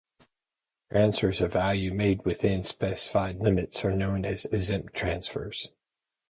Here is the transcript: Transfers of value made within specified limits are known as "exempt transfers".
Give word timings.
Transfers 0.89 1.41
of 1.41 1.53
value 1.53 1.93
made 1.93 2.25
within 2.25 2.63
specified 2.63 3.37
limits 3.39 3.85
are 3.85 3.93
known 3.95 4.25
as 4.25 4.45
"exempt 4.45 4.95
transfers". 4.95 5.71